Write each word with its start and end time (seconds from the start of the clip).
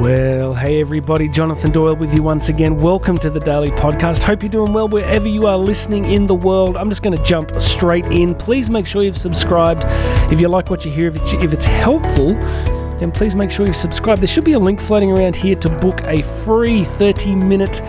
Well, 0.00 0.54
hey 0.54 0.80
everybody, 0.80 1.28
Jonathan 1.28 1.72
Doyle 1.72 1.94
with 1.94 2.14
you 2.14 2.22
once 2.22 2.48
again. 2.48 2.78
Welcome 2.78 3.18
to 3.18 3.28
the 3.28 3.38
Daily 3.38 3.68
Podcast. 3.68 4.22
Hope 4.22 4.42
you're 4.42 4.48
doing 4.48 4.72
well 4.72 4.88
wherever 4.88 5.28
you 5.28 5.46
are 5.46 5.58
listening 5.58 6.06
in 6.06 6.26
the 6.26 6.34
world. 6.34 6.78
I'm 6.78 6.88
just 6.88 7.02
going 7.02 7.14
to 7.14 7.22
jump 7.22 7.60
straight 7.60 8.06
in. 8.06 8.34
Please 8.34 8.70
make 8.70 8.86
sure 8.86 9.02
you've 9.02 9.18
subscribed. 9.18 9.82
If 10.32 10.40
you 10.40 10.48
like 10.48 10.70
what 10.70 10.86
you 10.86 10.90
hear, 10.90 11.08
if 11.08 11.16
it's, 11.16 11.34
if 11.34 11.52
it's 11.52 11.66
helpful, 11.66 12.32
then 12.96 13.12
please 13.12 13.36
make 13.36 13.50
sure 13.50 13.66
you've 13.66 13.76
subscribed. 13.76 14.22
There 14.22 14.26
should 14.26 14.44
be 14.44 14.54
a 14.54 14.58
link 14.58 14.80
floating 14.80 15.12
around 15.12 15.36
here 15.36 15.54
to 15.56 15.68
book 15.68 16.00
a 16.06 16.22
free 16.22 16.82
30 16.82 17.34
minute 17.34 17.82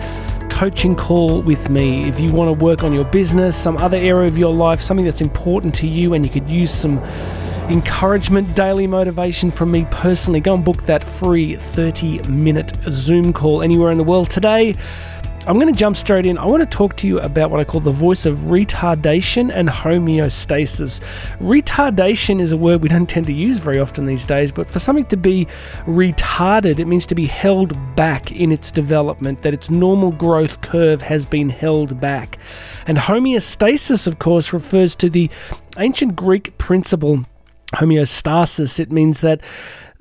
coaching 0.50 0.94
call 0.94 1.40
with 1.40 1.70
me. 1.70 2.06
If 2.10 2.20
you 2.20 2.30
want 2.30 2.52
to 2.52 2.62
work 2.62 2.82
on 2.82 2.92
your 2.92 3.04
business, 3.04 3.56
some 3.56 3.78
other 3.78 3.96
area 3.96 4.28
of 4.28 4.36
your 4.36 4.52
life, 4.52 4.82
something 4.82 5.06
that's 5.06 5.22
important 5.22 5.74
to 5.76 5.88
you, 5.88 6.12
and 6.12 6.26
you 6.26 6.30
could 6.30 6.50
use 6.50 6.74
some 6.74 6.98
encouragement, 7.72 8.54
daily 8.54 8.86
motivation 8.86 9.50
from 9.50 9.70
me 9.70 9.86
personally, 9.90 10.40
go 10.40 10.54
and 10.54 10.62
book 10.62 10.84
that 10.84 11.02
free 11.02 11.56
30 11.56 12.22
minute 12.24 12.72
Zoom 12.90 13.32
call 13.32 13.62
anywhere 13.62 13.90
in 13.90 13.96
the 13.96 14.04
world. 14.04 14.28
Today, 14.28 14.76
I'm 15.46 15.58
going 15.58 15.72
to 15.72 15.78
jump 15.78 15.96
straight 15.96 16.26
in. 16.26 16.36
I 16.36 16.44
want 16.44 16.60
to 16.62 16.76
talk 16.76 16.96
to 16.98 17.08
you 17.08 17.18
about 17.18 17.50
what 17.50 17.58
I 17.60 17.64
call 17.64 17.80
the 17.80 17.90
voice 17.90 18.26
of 18.26 18.38
retardation 18.40 19.50
and 19.52 19.68
homeostasis. 19.68 21.00
Retardation 21.40 22.40
is 22.40 22.52
a 22.52 22.56
word 22.56 22.82
we 22.82 22.90
don't 22.90 23.08
tend 23.08 23.26
to 23.26 23.32
use 23.32 23.58
very 23.58 23.80
often 23.80 24.04
these 24.04 24.24
days, 24.26 24.52
but 24.52 24.68
for 24.68 24.78
something 24.78 25.06
to 25.06 25.16
be 25.16 25.48
retarded, 25.86 26.78
it 26.78 26.84
means 26.84 27.06
to 27.06 27.14
be 27.14 27.26
held 27.26 27.74
back 27.96 28.30
in 28.30 28.52
its 28.52 28.70
development, 28.70 29.42
that 29.42 29.54
its 29.54 29.70
normal 29.70 30.12
growth 30.12 30.60
curve 30.60 31.00
has 31.02 31.24
been 31.24 31.48
held 31.48 31.98
back. 32.00 32.38
And 32.86 32.98
homeostasis, 32.98 34.06
of 34.06 34.18
course, 34.18 34.52
refers 34.52 34.94
to 34.96 35.10
the 35.10 35.28
ancient 35.78 36.14
Greek 36.14 36.56
principle 36.58 37.24
homeostasis. 37.74 38.78
It 38.80 38.92
means 38.92 39.20
that 39.20 39.40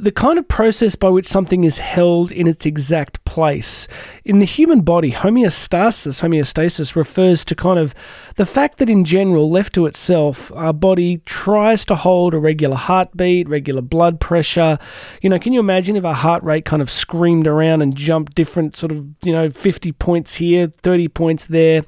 the 0.02 0.12
kind 0.12 0.40
of 0.40 0.48
process 0.48 0.96
by 0.96 1.10
which 1.10 1.28
something 1.28 1.64
is 1.64 1.78
held 1.78 2.32
in 2.32 2.48
its 2.48 2.66
exact 2.66 3.24
place. 3.24 3.88
In 4.26 4.40
the 4.40 4.46
human 4.46 4.82
body, 4.82 5.12
homeostasis, 5.12 6.22
homeostasis 6.22 6.96
refers 6.96 7.46
to 7.46 7.54
kind 7.54 7.78
of 7.78 7.94
the 8.36 8.46
fact 8.48 8.80
that 8.80 8.90
in 8.90 9.06
general, 9.06 9.52
left 9.52 9.74
to 9.76 9.86
itself, 9.86 10.52
our 10.54 10.74
body 10.74 11.18
tries 11.26 11.86
to 11.86 11.96
hold 11.96 12.34
a 12.34 12.40
regular 12.40 12.78
heartbeat, 12.78 13.48
regular 13.48 13.84
blood 13.84 14.20
pressure. 14.20 14.80
You 15.22 15.30
know, 15.30 15.38
can 15.38 15.54
you 15.54 15.60
imagine 15.60 15.96
if 15.96 16.04
our 16.04 16.16
heart 16.16 16.42
rate 16.44 16.66
kind 16.66 16.82
of 16.82 16.90
screamed 16.90 17.46
around 17.46 17.84
and 17.84 17.96
jumped 17.96 18.34
different 18.34 18.76
sort 18.76 18.92
of, 18.92 19.06
you 19.22 19.32
know, 19.32 19.52
50 19.52 19.92
points 19.92 20.36
here, 20.36 20.74
30 20.82 21.10
points 21.10 21.46
there? 21.46 21.86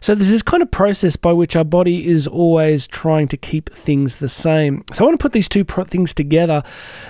So 0.00 0.14
there's 0.14 0.30
this 0.30 0.42
kind 0.42 0.62
of 0.62 0.70
process 0.70 1.16
by 1.16 1.32
which 1.32 1.56
our 1.56 1.64
body 1.64 2.08
is 2.08 2.26
always 2.26 2.86
trying 2.86 3.28
to 3.28 3.36
keep 3.36 3.70
things 3.70 4.16
the 4.16 4.28
same. 4.28 4.82
So 4.94 5.04
I 5.04 5.08
want 5.08 5.20
to 5.20 5.22
put 5.22 5.32
these 5.32 5.48
two 5.48 5.64
pro- 5.64 5.84
things 5.84 6.14
together. 6.14 6.62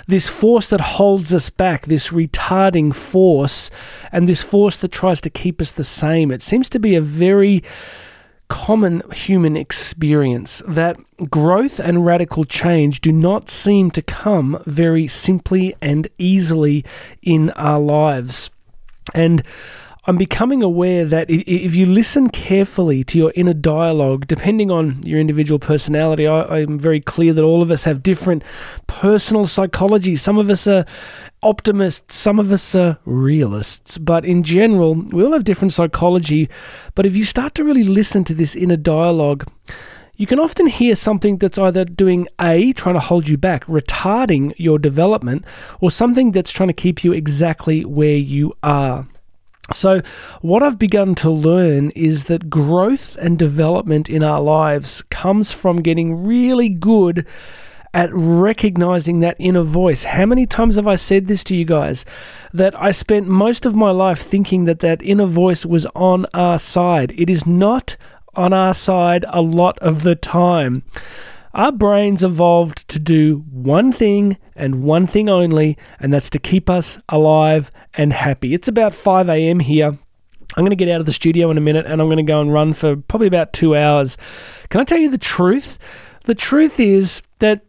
This 0.09 0.30
force 0.31 0.67
that 0.69 0.81
holds 0.81 1.35
us 1.35 1.51
back, 1.51 1.87
this 1.87 2.09
retarding 2.09 2.95
force, 2.95 3.71
and 4.11 4.27
this 4.29 4.43
force 4.43 4.77
that 4.79 4.93
tries 4.93 5.21
to 5.23 5.31
keep 5.31 5.61
us 5.61 5.73
the 5.73 5.85
same. 5.85 6.31
It 6.31 6.43
seems 6.43 6.71
to 6.71 6.79
be 6.79 6.95
a 6.95 7.01
very 7.01 7.63
common 8.49 9.01
human 9.13 9.57
experience 9.57 10.61
that 10.67 10.99
growth 11.31 11.79
and 11.79 12.05
radical 12.05 12.45
change 12.45 13.01
do 13.01 13.13
not 13.13 13.49
seem 13.49 13.91
to 13.93 14.03
come 14.03 14.61
very 14.67 15.07
simply 15.07 15.75
and 15.81 16.09
easily 16.19 16.85
in 17.23 17.51
our 17.51 17.79
lives. 17.79 18.51
And 19.15 19.43
I'm 20.07 20.17
becoming 20.17 20.63
aware 20.63 21.05
that 21.05 21.29
if 21.29 21.75
you 21.75 21.85
listen 21.85 22.31
carefully 22.31 23.05
to 23.05 23.19
your 23.19 23.33
inner 23.37 23.53
dialogue, 23.53 24.27
depending 24.27 24.71
on 24.71 25.03
your 25.03 25.21
individual 25.21 25.59
personality, 25.59 26.27
I, 26.27 26.61
am 26.61 26.79
very 26.79 27.01
clear 27.01 27.35
that 27.35 27.45
all 27.45 27.61
of 27.61 27.71
us 27.71 27.85
have 27.85 28.03
different 28.03 28.43
personal 28.87 29.47
psychology. 29.47 30.17
Some 30.17 30.39
of 30.39 30.49
us 30.49 30.67
are 30.67 30.87
optimists, 31.43 32.15
some 32.15 32.39
of 32.39 32.51
us 32.51 32.75
are 32.75 32.99
realists, 33.05 33.99
but 33.99 34.25
in 34.25 34.43
general, 34.43 34.95
we 34.95 35.23
all 35.23 35.33
have 35.33 35.45
different 35.45 35.75
psychology. 35.75 36.49
But 36.95 37.05
if 37.05 37.15
you 37.15 37.27
start 37.27 37.55
to 37.57 37.65
really 37.65 37.85
listen 37.85 38.25
to 38.25 38.35
this 38.35 38.57
inner 38.57 38.77
dialogue, 38.77 39.47
you 40.17 40.27
can 40.27 40.41
often 40.41 40.67
hear 40.67 40.95
something 40.95 41.37
that's 41.37 41.59
either 41.59 41.85
doing 41.85 42.27
A, 42.41 42.73
trying 42.73 42.95
to 42.95 43.01
hold 43.01 43.29
you 43.29 43.37
back, 43.37 43.67
retarding 43.67 44.55
your 44.57 44.79
development, 44.79 45.45
or 45.81 45.91
something 45.91 46.33
that's 46.33 46.53
trying 46.53 46.69
to 46.69 46.75
keep 46.75 47.05
you 47.05 47.13
exactly 47.13 47.85
where 47.85 48.17
you 48.17 48.55
are. 48.63 49.07
So, 49.73 50.03
what 50.41 50.63
I've 50.63 50.79
begun 50.79 51.15
to 51.17 51.31
learn 51.31 51.91
is 51.91 52.25
that 52.25 52.51
growth 52.51 53.17
and 53.21 53.39
development 53.39 54.09
in 54.09 54.23
our 54.23 54.41
lives 54.41 55.03
comes 55.11 55.53
from 55.53 55.83
getting 55.83 56.25
really 56.25 56.69
good 56.69 57.27
at 57.93 58.11
recognizing 58.13 59.21
that 59.21 59.37
inner 59.39 59.63
voice. 59.63 60.05
How 60.05 60.27
many 60.27 60.47
times 60.47 60.77
have 60.77 60.87
I 60.87 60.95
said 60.95 61.27
this 61.27 61.43
to 61.45 61.57
you 61.57 61.65
guys? 61.65 62.05
That 62.53 62.81
I 62.81 62.91
spent 62.91 63.27
most 63.27 63.67
of 63.67 63.75
my 63.75 63.91
life 63.91 64.21
thinking 64.21 64.65
that 64.65 64.81
that 64.81 65.03
inner 65.03 65.27
voice 65.27 65.67
was 65.67 65.87
on 65.95 66.27
our 66.35 66.59
side. 66.59 67.13
It 67.17 67.29
is 67.29 67.47
not 67.47 67.97
on 68.35 68.53
our 68.53 68.75
side 68.75 69.25
a 69.29 69.41
lot 69.41 69.79
of 69.81 70.03
the 70.03 70.15
time. 70.15 70.85
Our 71.53 71.73
brains 71.73 72.23
evolved 72.23 72.87
to 72.89 72.99
do 72.99 73.45
one 73.51 73.93
thing 73.93 74.39
and 74.55 74.85
one 74.85 75.07
thing 75.07 75.29
only, 75.29 75.77
and 75.99 76.13
that's 76.13 76.31
to 76.31 76.39
keep 76.39 76.71
us 76.71 76.99
alive 77.09 77.71
and 77.95 78.13
happy. 78.13 78.55
It's 78.55 78.69
about 78.69 78.95
5 78.95 79.29
a.m. 79.29 79.59
here. 79.61 79.99
I'm 80.57 80.63
going 80.63 80.71
to 80.71 80.77
get 80.77 80.89
out 80.89 81.01
of 81.01 81.07
the 81.07 81.13
studio 81.13 81.51
in 81.51 81.59
a 81.59 81.61
minute 81.61 81.87
and 81.87 82.01
I'm 82.01 82.09
going 82.09 82.17
to 82.17 82.23
go 82.25 82.41
and 82.41 82.53
run 82.53 82.73
for 82.73 82.97
probably 82.97 83.29
about 83.29 83.53
two 83.53 83.77
hours. 83.77 84.17
Can 84.69 84.81
I 84.81 84.85
tell 84.85 84.99
you 84.99 85.11
the 85.11 85.19
truth? 85.19 85.79
The 86.25 86.35
truth 86.35 86.81
is 86.81 87.23
that 87.39 87.65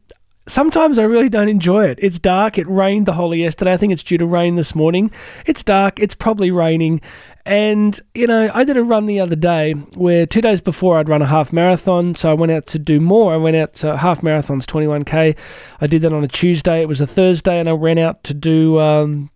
sometimes 0.48 1.00
I 1.00 1.04
really 1.04 1.30
don't 1.30 1.50
enjoy 1.50 1.86
it. 1.86 2.00
It's 2.02 2.20
dark. 2.20 2.58
It 2.58 2.68
rained 2.68 3.06
the 3.06 3.14
whole 3.14 3.34
yesterday. 3.34 3.74
I 3.74 3.78
think 3.78 3.94
it's 3.94 4.04
due 4.04 4.18
to 4.18 4.26
rain 4.26 4.56
this 4.56 4.76
morning. 4.76 5.12
It's 5.46 5.64
dark. 5.64 6.00
It's 6.00 6.16
probably 6.16 6.52
raining. 6.52 7.02
And, 7.46 8.00
you 8.14 8.28
know, 8.28 8.52
I 8.54 8.64
did 8.64 8.78
a 8.78 8.84
run 8.84 9.08
the 9.08 9.20
other 9.20 9.36
day 9.36 9.74
where 9.74 10.26
two 10.26 10.42
days 10.42 10.62
before 10.62 10.98
I'd 10.98 11.10
run 11.10 11.22
a 11.22 11.28
half 11.28 11.52
marathon. 11.52 12.16
So 12.16 12.30
I 12.30 12.34
went 12.34 12.52
out 12.52 12.68
to 12.68 12.80
do 12.80 13.00
more. 13.00 13.34
I 13.34 13.38
went 13.38 13.56
out 13.56 13.74
to 13.76 13.98
half 13.98 14.22
marathons, 14.22 14.66
21K. 14.66 15.36
I 15.80 15.88
did 15.88 16.02
that 16.04 16.14
on 16.14 16.24
a 16.24 16.28
Tuesday. 16.28 16.82
It 16.82 16.88
was 16.88 17.02
a 17.02 17.08
Thursday, 17.08 17.60
and 17.60 17.68
I 17.68 17.74
ran 17.74 17.98
out 17.98 18.24
to 18.26 18.34
do, 18.34 18.80
um, 18.80 19.32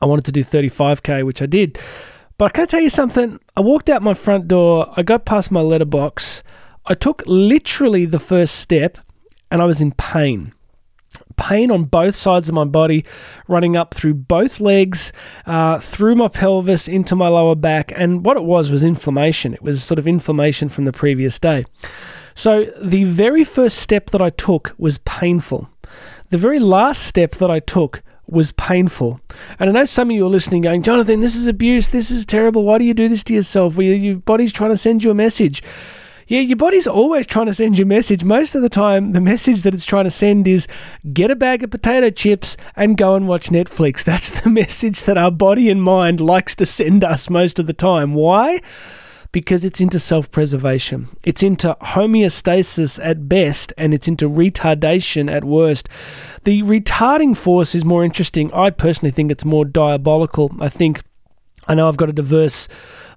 I 0.00 0.06
wanted 0.06 0.24
to 0.26 0.32
do 0.32 0.44
35K, 0.44 1.24
which 1.24 1.42
I 1.42 1.46
did. 1.46 1.78
But 2.38 2.46
I 2.46 2.48
can 2.50 2.66
tell 2.68 2.80
you 2.80 2.88
something? 2.88 3.38
I 3.56 3.60
walked 3.60 3.90
out 3.90 4.02
my 4.02 4.14
front 4.14 4.48
door. 4.48 4.92
I 4.96 5.02
got 5.02 5.26
past 5.26 5.50
my 5.50 5.60
letterbox. 5.60 6.42
I 6.86 6.94
took 6.94 7.22
literally 7.26 8.06
the 8.06 8.18
first 8.18 8.56
step, 8.56 8.98
and 9.50 9.62
I 9.62 9.64
was 9.64 9.80
in 9.80 9.92
pain 9.92 10.52
pain 11.40 11.70
on 11.70 11.84
both 11.84 12.14
sides 12.14 12.48
of 12.48 12.54
my 12.54 12.64
body, 12.64 13.04
running 13.48 13.76
up 13.76 13.94
through 13.94 14.14
both 14.14 14.60
legs, 14.60 15.12
uh, 15.46 15.78
through 15.78 16.14
my 16.14 16.28
pelvis, 16.28 16.86
into 16.86 17.16
my 17.16 17.28
lower 17.28 17.54
back. 17.54 17.92
And 17.96 18.24
what 18.24 18.36
it 18.36 18.44
was 18.44 18.70
was 18.70 18.84
inflammation. 18.84 19.54
It 19.54 19.62
was 19.62 19.82
sort 19.82 19.98
of 19.98 20.06
inflammation 20.06 20.68
from 20.68 20.84
the 20.84 20.92
previous 20.92 21.38
day. 21.38 21.64
So 22.34 22.66
the 22.80 23.04
very 23.04 23.44
first 23.44 23.78
step 23.78 24.10
that 24.10 24.22
I 24.22 24.30
took 24.30 24.74
was 24.78 24.98
painful. 24.98 25.68
The 26.28 26.38
very 26.38 26.60
last 26.60 27.02
step 27.02 27.32
that 27.32 27.50
I 27.50 27.58
took 27.58 28.02
was 28.28 28.52
painful. 28.52 29.20
And 29.58 29.68
I 29.68 29.72
know 29.72 29.84
some 29.84 30.10
of 30.10 30.16
you 30.16 30.24
are 30.26 30.30
listening 30.30 30.62
going, 30.62 30.82
Jonathan, 30.82 31.20
this 31.20 31.34
is 31.34 31.48
abuse. 31.48 31.88
This 31.88 32.10
is 32.12 32.24
terrible. 32.24 32.62
Why 32.62 32.78
do 32.78 32.84
you 32.84 32.94
do 32.94 33.08
this 33.08 33.24
to 33.24 33.34
yourself? 33.34 33.76
Your 33.76 34.16
body's 34.16 34.52
trying 34.52 34.70
to 34.70 34.76
send 34.76 35.02
you 35.02 35.10
a 35.10 35.14
message. 35.14 35.62
Yeah, 36.30 36.42
your 36.42 36.58
body's 36.58 36.86
always 36.86 37.26
trying 37.26 37.46
to 37.46 37.54
send 37.54 37.76
you 37.76 37.84
a 37.84 37.88
message. 37.88 38.22
Most 38.22 38.54
of 38.54 38.62
the 38.62 38.68
time, 38.68 39.10
the 39.10 39.20
message 39.20 39.62
that 39.62 39.74
it's 39.74 39.84
trying 39.84 40.04
to 40.04 40.12
send 40.12 40.46
is 40.46 40.68
get 41.12 41.28
a 41.28 41.34
bag 41.34 41.64
of 41.64 41.72
potato 41.72 42.08
chips 42.08 42.56
and 42.76 42.96
go 42.96 43.16
and 43.16 43.26
watch 43.26 43.48
Netflix. 43.48 44.04
That's 44.10 44.30
the 44.40 44.48
message 44.48 45.02
that 45.02 45.18
our 45.18 45.32
body 45.32 45.68
and 45.68 45.82
mind 45.82 46.20
likes 46.20 46.54
to 46.54 46.66
send 46.66 47.02
us 47.02 47.28
most 47.28 47.58
of 47.58 47.66
the 47.66 47.72
time. 47.72 48.14
Why? 48.14 48.60
because 49.32 49.64
it's 49.64 49.80
into 49.80 49.98
self 49.98 50.30
preservation. 50.30 51.08
It's 51.22 51.42
into 51.42 51.76
homeostasis 51.80 52.98
at 53.04 53.28
best 53.28 53.72
and 53.78 53.94
it's 53.94 54.08
into 54.08 54.28
retardation 54.28 55.30
at 55.30 55.44
worst. 55.44 55.88
The 56.42 56.62
retarding 56.62 57.36
force 57.36 57.74
is 57.74 57.84
more 57.84 58.04
interesting. 58.04 58.52
I 58.52 58.70
personally 58.70 59.12
think 59.12 59.30
it's 59.30 59.44
more 59.44 59.64
diabolical. 59.64 60.50
I 60.60 60.68
think, 60.68 61.02
I 61.70 61.74
know 61.74 61.86
I've 61.86 61.96
got 61.96 62.08
a 62.08 62.12
diverse 62.12 62.66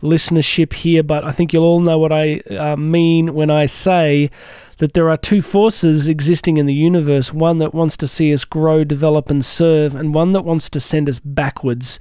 listenership 0.04 0.74
here, 0.74 1.02
but 1.02 1.24
I 1.24 1.32
think 1.32 1.54
you'll 1.54 1.64
all 1.64 1.80
know 1.80 1.98
what 1.98 2.12
I 2.12 2.38
uh, 2.42 2.76
mean 2.76 3.34
when 3.34 3.50
I 3.50 3.66
say 3.66 4.30
that 4.78 4.94
there 4.94 5.10
are 5.10 5.18
two 5.18 5.42
forces 5.42 6.08
existing 6.08 6.58
in 6.58 6.68
the 6.68 6.74
universe 6.74 7.34
one 7.34 7.58
that 7.58 7.74
wants 7.74 7.98
to 7.98 8.08
see 8.08 8.32
us 8.32 8.46
grow, 8.46 8.84
develop, 8.84 9.32
and 9.32 9.44
serve, 9.44 9.96
and 9.96 10.14
one 10.14 10.34
that 10.34 10.46
wants 10.46 10.70
to 10.70 10.80
send 10.80 11.10
us 11.10 11.18
backwards. 11.18 12.00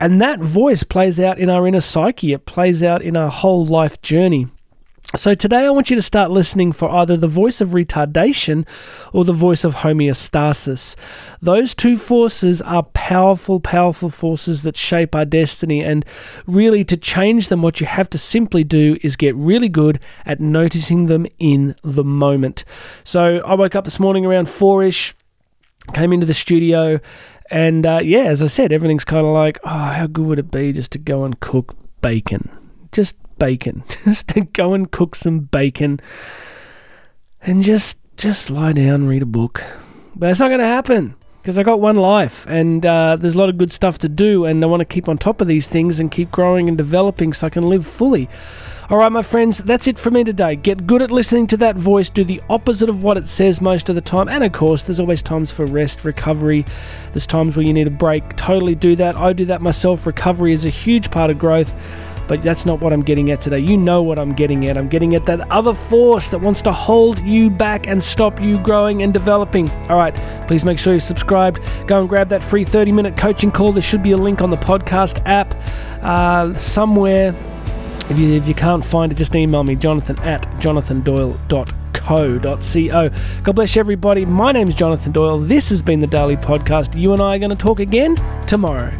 And 0.00 0.20
that 0.20 0.40
voice 0.40 0.82
plays 0.82 1.20
out 1.20 1.38
in 1.38 1.48
our 1.48 1.68
inner 1.68 1.80
psyche, 1.80 2.32
it 2.32 2.46
plays 2.46 2.82
out 2.82 3.00
in 3.00 3.16
our 3.16 3.30
whole 3.30 3.64
life 3.64 4.02
journey. 4.02 4.48
So 5.16 5.32
today 5.32 5.64
I 5.64 5.70
want 5.70 5.88
you 5.88 5.96
to 5.96 6.02
start 6.02 6.30
listening 6.30 6.72
for 6.72 6.90
either 6.90 7.16
the 7.16 7.26
voice 7.26 7.62
of 7.62 7.70
retardation 7.70 8.66
or 9.14 9.24
the 9.24 9.32
voice 9.32 9.64
of 9.64 9.76
homeostasis. 9.76 10.94
Those 11.40 11.74
two 11.74 11.96
forces 11.96 12.60
are 12.60 12.82
powerful, 12.82 13.58
powerful 13.58 14.10
forces 14.10 14.62
that 14.62 14.76
shape 14.76 15.14
our 15.14 15.24
destiny. 15.24 15.82
And 15.82 16.04
really, 16.46 16.84
to 16.84 16.98
change 16.98 17.48
them, 17.48 17.62
what 17.62 17.80
you 17.80 17.86
have 17.86 18.10
to 18.10 18.18
simply 18.18 18.62
do 18.62 18.98
is 19.02 19.16
get 19.16 19.34
really 19.36 19.70
good 19.70 20.00
at 20.26 20.38
noticing 20.38 21.06
them 21.06 21.26
in 21.38 21.74
the 21.82 22.04
moment. 22.04 22.64
So 23.02 23.40
I 23.46 23.54
woke 23.54 23.74
up 23.74 23.84
this 23.84 23.98
morning 23.98 24.26
around 24.26 24.50
four 24.50 24.84
ish, 24.84 25.14
came 25.94 26.12
into 26.12 26.26
the 26.26 26.34
studio 26.34 27.00
And 27.50 27.86
uh, 27.86 28.00
yeah, 28.02 28.24
as 28.24 28.42
I 28.42 28.48
said, 28.48 28.72
everything's 28.72 29.04
kind 29.04 29.26
of 29.26 29.32
like, 29.32 29.58
oh, 29.64 29.68
how 29.68 30.06
good 30.06 30.26
would 30.26 30.38
it 30.38 30.50
be 30.50 30.72
just 30.72 30.92
to 30.92 30.98
go 30.98 31.24
and 31.24 31.38
cook 31.40 31.74
bacon? 32.00 32.50
Just 32.92 33.16
bacon. 33.38 33.84
just 34.04 34.28
to 34.28 34.42
go 34.42 34.74
and 34.74 34.90
cook 34.90 35.14
some 35.14 35.40
bacon 35.40 36.00
and 37.42 37.62
just 37.62 37.98
just 38.16 38.50
lie 38.50 38.72
down, 38.72 39.06
read 39.06 39.22
a 39.22 39.26
book. 39.26 39.62
But 40.14 40.30
it's 40.30 40.40
not 40.40 40.48
going 40.48 40.60
to 40.60 40.66
happen 40.66 41.14
because 41.42 41.58
I 41.58 41.62
got 41.62 41.80
one 41.80 41.96
life 41.96 42.46
and 42.48 42.84
uh, 42.84 43.16
there's 43.16 43.34
a 43.34 43.38
lot 43.38 43.48
of 43.48 43.58
good 43.58 43.72
stuff 43.72 43.98
to 43.98 44.08
do, 44.08 44.44
and 44.44 44.62
I 44.64 44.66
want 44.66 44.80
to 44.80 44.84
keep 44.84 45.08
on 45.08 45.18
top 45.18 45.40
of 45.40 45.46
these 45.46 45.68
things 45.68 46.00
and 46.00 46.10
keep 46.10 46.30
growing 46.30 46.68
and 46.68 46.76
developing 46.76 47.32
so 47.32 47.46
I 47.46 47.50
can 47.50 47.68
live 47.68 47.86
fully. 47.86 48.28
All 48.88 48.98
right, 48.98 49.10
my 49.10 49.22
friends, 49.22 49.58
that's 49.58 49.88
it 49.88 49.98
for 49.98 50.12
me 50.12 50.22
today. 50.22 50.54
Get 50.54 50.86
good 50.86 51.02
at 51.02 51.10
listening 51.10 51.48
to 51.48 51.56
that 51.56 51.74
voice, 51.74 52.08
do 52.08 52.22
the 52.22 52.40
opposite 52.48 52.88
of 52.88 53.02
what 53.02 53.16
it 53.16 53.26
says 53.26 53.60
most 53.60 53.88
of 53.88 53.96
the 53.96 54.00
time. 54.00 54.28
And 54.28 54.44
of 54.44 54.52
course, 54.52 54.84
there's 54.84 55.00
always 55.00 55.22
times 55.22 55.50
for 55.50 55.66
rest, 55.66 56.04
recovery. 56.04 56.64
There's 57.12 57.26
times 57.26 57.56
where 57.56 57.66
you 57.66 57.72
need 57.72 57.88
a 57.88 57.90
break. 57.90 58.36
Totally 58.36 58.76
do 58.76 58.94
that. 58.94 59.16
I 59.16 59.32
do 59.32 59.44
that 59.46 59.60
myself. 59.60 60.06
Recovery 60.06 60.52
is 60.52 60.64
a 60.64 60.70
huge 60.70 61.10
part 61.10 61.30
of 61.30 61.38
growth. 61.38 61.74
But 62.28 62.42
that's 62.42 62.66
not 62.66 62.80
what 62.80 62.92
I'm 62.92 63.02
getting 63.02 63.30
at 63.30 63.40
today. 63.40 63.60
You 63.60 63.76
know 63.76 64.02
what 64.02 64.18
I'm 64.18 64.32
getting 64.32 64.68
at. 64.68 64.76
I'm 64.76 64.88
getting 64.88 65.14
at 65.14 65.26
that 65.26 65.50
other 65.50 65.74
force 65.74 66.28
that 66.30 66.38
wants 66.38 66.62
to 66.62 66.72
hold 66.72 67.18
you 67.20 67.50
back 67.50 67.86
and 67.86 68.02
stop 68.02 68.40
you 68.40 68.58
growing 68.58 69.02
and 69.02 69.12
developing. 69.12 69.70
All 69.88 69.96
right, 69.96 70.14
please 70.46 70.64
make 70.64 70.78
sure 70.78 70.92
you're 70.92 71.00
subscribed. 71.00 71.60
Go 71.86 72.00
and 72.00 72.08
grab 72.08 72.28
that 72.30 72.42
free 72.42 72.64
30 72.64 72.92
minute 72.92 73.16
coaching 73.16 73.50
call. 73.50 73.72
There 73.72 73.82
should 73.82 74.02
be 74.02 74.12
a 74.12 74.16
link 74.16 74.40
on 74.40 74.50
the 74.50 74.56
podcast 74.56 75.22
app 75.26 75.54
uh, 76.02 76.54
somewhere. 76.58 77.34
If 78.08 78.18
you, 78.18 78.34
if 78.34 78.46
you 78.46 78.54
can't 78.54 78.84
find 78.84 79.10
it, 79.10 79.16
just 79.16 79.34
email 79.34 79.64
me, 79.64 79.74
jonathan 79.74 80.16
at 80.20 80.42
jonathandoyle.co.co. 80.60 83.10
God 83.42 83.56
bless 83.56 83.76
everybody. 83.76 84.24
My 84.24 84.52
name 84.52 84.68
is 84.68 84.76
Jonathan 84.76 85.10
Doyle. 85.10 85.40
This 85.40 85.70
has 85.70 85.82
been 85.82 85.98
the 85.98 86.06
Daily 86.06 86.36
Podcast. 86.36 86.96
You 86.96 87.12
and 87.12 87.20
I 87.20 87.34
are 87.34 87.38
going 87.40 87.50
to 87.50 87.56
talk 87.56 87.80
again 87.80 88.14
tomorrow. 88.46 88.92